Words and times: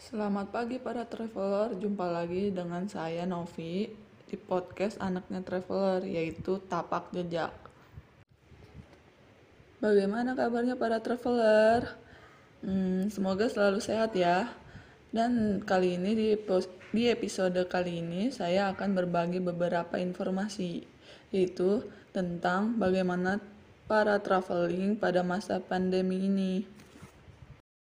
Selamat 0.00 0.48
pagi 0.48 0.80
para 0.80 1.04
traveler, 1.04 1.76
jumpa 1.76 2.08
lagi 2.08 2.48
dengan 2.48 2.88
saya 2.88 3.28
Novi 3.28 3.84
di 4.24 4.36
podcast 4.40 4.96
anaknya 4.96 5.44
traveler 5.44 6.00
yaitu 6.08 6.56
Tapak 6.56 7.12
Jejak. 7.12 7.52
Bagaimana 9.76 10.32
kabarnya 10.32 10.80
para 10.80 11.04
traveler? 11.04 12.00
Hmm, 12.64 13.12
semoga 13.12 13.44
selalu 13.52 13.84
sehat 13.84 14.16
ya. 14.16 14.48
Dan 15.12 15.60
kali 15.68 16.00
ini 16.00 16.16
di, 16.16 16.28
di 16.96 17.02
episode 17.12 17.60
kali 17.68 18.00
ini 18.00 18.32
saya 18.32 18.72
akan 18.72 18.96
berbagi 18.96 19.44
beberapa 19.44 20.00
informasi 20.00 20.80
yaitu 21.28 21.84
tentang 22.16 22.80
bagaimana 22.80 23.36
para 23.84 24.16
traveling 24.16 24.96
pada 24.96 25.20
masa 25.20 25.60
pandemi 25.60 26.24
ini. 26.24 26.64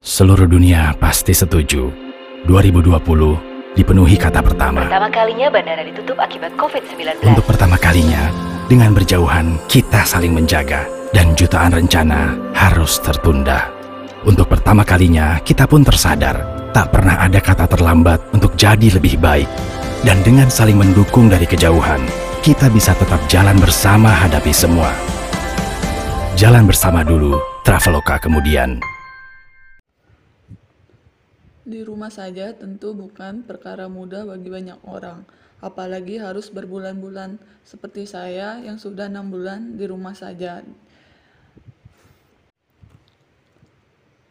Seluruh 0.02 0.50
dunia 0.50 0.98
pasti 0.98 1.38
setuju. 1.38 2.07
2020 2.48 3.76
dipenuhi 3.76 4.16
kata 4.16 4.40
pertama. 4.40 4.88
Pertama 4.88 5.12
kalinya 5.12 5.52
bandara 5.52 5.84
ditutup 5.84 6.18
akibat 6.18 6.56
COVID-19. 6.56 7.22
Untuk 7.28 7.46
pertama 7.46 7.76
kalinya, 7.76 8.32
dengan 8.72 8.96
berjauhan 8.96 9.60
kita 9.68 10.08
saling 10.08 10.32
menjaga 10.32 10.88
dan 11.12 11.36
jutaan 11.36 11.76
rencana 11.76 12.34
harus 12.56 12.98
tertunda. 13.04 13.70
Untuk 14.24 14.50
pertama 14.50 14.82
kalinya 14.88 15.38
kita 15.44 15.68
pun 15.70 15.84
tersadar 15.84 16.42
tak 16.72 16.90
pernah 16.90 17.22
ada 17.22 17.38
kata 17.38 17.68
terlambat 17.68 18.20
untuk 18.32 18.56
jadi 18.56 18.96
lebih 18.96 19.20
baik. 19.20 19.48
Dan 20.02 20.24
dengan 20.24 20.48
saling 20.48 20.78
mendukung 20.78 21.28
dari 21.28 21.44
kejauhan, 21.44 22.00
kita 22.46 22.70
bisa 22.72 22.96
tetap 22.96 23.20
jalan 23.28 23.58
bersama 23.60 24.14
hadapi 24.14 24.54
semua. 24.54 24.94
Jalan 26.38 26.70
bersama 26.70 27.02
dulu, 27.02 27.36
Traveloka 27.66 28.22
kemudian. 28.22 28.97
Di 31.68 31.84
rumah 31.84 32.08
saja 32.08 32.56
tentu 32.56 32.96
bukan 32.96 33.44
perkara 33.44 33.92
mudah 33.92 34.24
bagi 34.24 34.48
banyak 34.48 34.80
orang, 34.88 35.28
apalagi 35.60 36.16
harus 36.16 36.48
berbulan-bulan 36.48 37.36
seperti 37.68 38.08
saya 38.08 38.64
yang 38.64 38.80
sudah 38.80 39.12
enam 39.12 39.28
bulan 39.28 39.76
di 39.76 39.84
rumah 39.84 40.16
saja. 40.16 40.64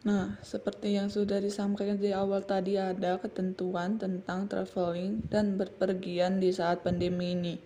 Nah, 0.06 0.40
seperti 0.40 0.96
yang 0.96 1.12
sudah 1.12 1.36
disampaikan 1.36 2.00
di 2.00 2.14
awal 2.16 2.40
tadi 2.40 2.80
ada 2.80 3.20
ketentuan 3.20 4.00
tentang 4.00 4.48
traveling 4.48 5.20
dan 5.28 5.60
berpergian 5.60 6.40
di 6.40 6.56
saat 6.56 6.80
pandemi 6.80 7.36
ini. 7.36 7.60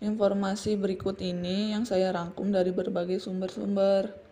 Informasi 0.00 0.80
berikut 0.80 1.20
ini 1.20 1.76
yang 1.76 1.84
saya 1.84 2.08
rangkum 2.08 2.48
dari 2.48 2.72
berbagai 2.72 3.20
sumber-sumber. 3.20 4.29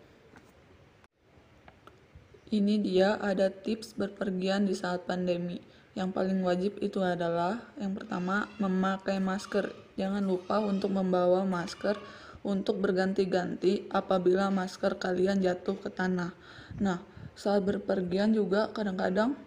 Ini 2.49 2.81
dia 2.81 3.13
ada 3.21 3.53
tips 3.53 3.93
berpergian 3.93 4.65
di 4.65 4.73
saat 4.73 5.05
pandemi. 5.05 5.61
Yang 5.93 6.09
paling 6.17 6.41
wajib 6.41 6.81
itu 6.81 6.97
adalah 6.97 7.61
yang 7.77 7.93
pertama 7.93 8.49
memakai 8.57 9.21
masker. 9.21 9.69
Jangan 10.01 10.25
lupa 10.25 10.57
untuk 10.57 10.89
membawa 10.89 11.45
masker 11.45 12.01
untuk 12.41 12.81
berganti-ganti 12.81 13.85
apabila 13.93 14.49
masker 14.49 14.97
kalian 14.97 15.45
jatuh 15.45 15.77
ke 15.77 15.93
tanah. 15.93 16.33
Nah, 16.81 17.05
saat 17.37 17.61
berpergian 17.61 18.33
juga 18.33 18.73
kadang-kadang 18.73 19.37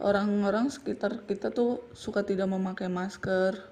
orang-orang 0.00 0.72
sekitar 0.72 1.28
kita 1.28 1.52
tuh 1.52 1.84
suka 1.92 2.24
tidak 2.24 2.48
memakai 2.48 2.88
masker. 2.88 3.68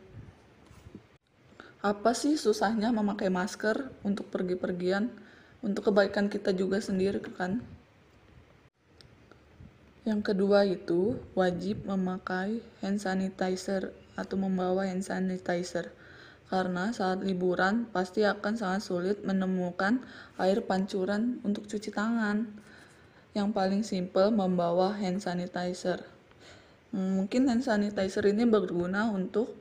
Apa 1.80 2.12
sih 2.12 2.36
susahnya 2.36 2.92
memakai 2.92 3.32
masker 3.32 3.92
untuk 4.05 4.28
pergi-pergian? 4.28 5.08
Untuk 5.64 5.88
kebaikan 5.88 6.28
kita 6.28 6.52
juga 6.52 6.84
sendiri 6.84 7.24
kan? 7.32 7.64
Yang 10.05 10.20
kedua 10.20 10.69
itu 10.69 11.16
wajib 11.33 11.88
memakai 11.88 12.60
hand 12.84 13.00
sanitizer 13.00 13.97
atau 14.20 14.36
membawa 14.36 14.84
hand 14.84 15.00
sanitizer. 15.00 15.96
Karena 16.52 16.92
saat 16.92 17.24
liburan 17.24 17.89
pasti 17.89 18.20
akan 18.20 18.52
sangat 18.52 18.84
sulit 18.84 19.24
menemukan 19.24 20.05
air 20.36 20.61
pancuran 20.61 21.40
untuk 21.40 21.64
cuci 21.64 21.89
tangan. 21.89 22.52
Yang 23.33 23.48
paling 23.56 23.83
simple 23.83 24.29
membawa 24.29 24.92
hand 24.92 25.24
sanitizer. 25.24 26.05
Mungkin 26.92 27.48
hand 27.48 27.64
sanitizer 27.64 28.29
ini 28.29 28.45
berguna 28.45 29.08
untuk 29.08 29.56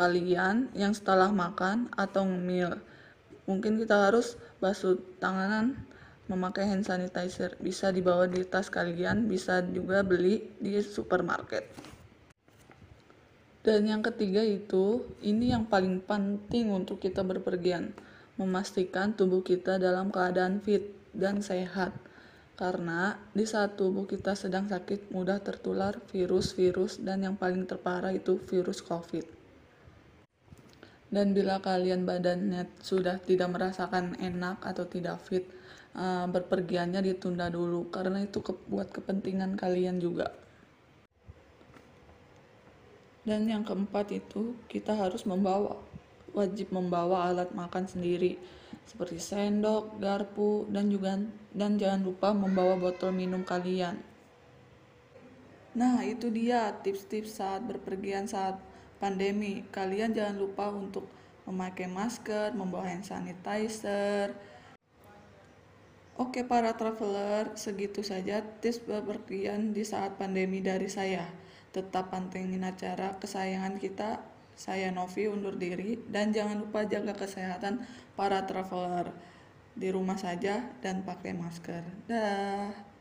kalian 0.00 0.72
yang 0.72 0.96
setelah 0.96 1.28
makan 1.28 1.92
atau 1.92 2.24
ngemil. 2.24 2.80
Mungkin 3.44 3.76
kita 3.76 4.08
harus 4.08 4.40
basuh 4.64 4.96
tangan 5.20 5.76
memakai 6.28 6.64
hand 6.68 6.86
sanitizer. 6.88 7.56
Bisa 7.60 7.92
dibawa 7.92 8.24
di 8.24 8.44
tas 8.44 8.72
kalian 8.72 9.28
bisa 9.28 9.60
juga 9.60 10.00
beli 10.00 10.48
di 10.60 10.80
supermarket. 10.80 11.68
Dan 13.64 13.88
yang 13.88 14.04
ketiga 14.04 14.44
itu 14.44 15.08
ini 15.24 15.52
yang 15.56 15.64
paling 15.64 16.04
penting 16.04 16.68
untuk 16.68 17.00
kita 17.00 17.24
berpergian. 17.24 17.96
Memastikan 18.36 19.16
tubuh 19.16 19.40
kita 19.40 19.80
dalam 19.80 20.12
keadaan 20.12 20.60
fit 20.60 20.92
dan 21.16 21.40
sehat. 21.40 21.96
Karena 22.54 23.18
di 23.34 23.48
saat 23.48 23.74
tubuh 23.80 24.06
kita 24.06 24.36
sedang 24.36 24.68
sakit 24.68 25.10
mudah 25.10 25.42
tertular 25.42 25.98
virus-virus 26.12 27.02
dan 27.02 27.24
yang 27.24 27.34
paling 27.34 27.66
terparah 27.66 28.14
itu 28.14 28.36
virus 28.36 28.78
covid. 28.84 29.26
Dan 31.08 31.32
bila 31.34 31.58
kalian 31.62 32.06
badannya 32.06 32.68
sudah 32.82 33.22
tidak 33.22 33.48
merasakan 33.48 34.18
enak 34.18 34.60
atau 34.62 34.86
tidak 34.86 35.18
fit 35.24 35.46
uh, 35.94 36.26
berpergiannya 36.28 37.00
ditunda 37.00 37.48
dulu 37.48 37.88
karena 37.88 38.26
itu 38.26 38.42
ke, 38.42 38.52
buat 38.68 38.90
kepentingan 38.90 39.56
kalian 39.58 39.98
juga. 39.98 40.34
Dan 43.24 43.48
yang 43.48 43.64
keempat 43.64 44.12
itu 44.12 44.52
kita 44.68 44.92
harus 44.92 45.24
membawa 45.24 45.80
wajib 46.36 46.74
membawa 46.74 47.30
alat 47.30 47.54
makan 47.56 47.88
sendiri 47.88 48.36
seperti 48.84 49.16
sendok, 49.16 49.96
garpu 49.96 50.68
dan 50.68 50.92
juga 50.92 51.16
dan 51.56 51.80
jangan 51.80 52.04
lupa 52.04 52.36
membawa 52.36 52.76
botol 52.76 53.14
minum 53.16 53.40
kalian. 53.46 53.96
Nah, 55.74 56.04
itu 56.06 56.30
dia 56.30 56.70
tips-tips 56.84 57.42
saat 57.42 57.64
berpergian 57.66 58.30
saat 58.30 58.60
pandemi. 59.02 59.66
Kalian 59.74 60.14
jangan 60.14 60.36
lupa 60.38 60.70
untuk 60.70 61.08
memakai 61.48 61.90
masker, 61.90 62.54
membawa 62.54 62.86
hand 62.92 63.02
sanitizer, 63.02 64.36
Oke 66.14 66.46
para 66.46 66.78
traveler, 66.78 67.58
segitu 67.58 68.06
saja 68.06 68.38
tips 68.62 68.86
bepergian 68.86 69.74
di 69.74 69.82
saat 69.82 70.14
pandemi 70.14 70.62
dari 70.62 70.86
saya. 70.86 71.26
Tetap 71.74 72.14
pantengin 72.14 72.62
acara 72.62 73.18
kesayangan 73.18 73.82
kita. 73.82 74.22
Saya 74.54 74.94
Novi 74.94 75.26
undur 75.26 75.58
diri 75.58 75.98
dan 76.06 76.30
jangan 76.30 76.62
lupa 76.62 76.86
jaga 76.86 77.18
kesehatan 77.18 77.82
para 78.14 78.46
traveler 78.46 79.10
di 79.74 79.90
rumah 79.90 80.14
saja 80.14 80.62
dan 80.78 81.02
pakai 81.02 81.34
masker. 81.34 81.82
Dah. 82.06 82.93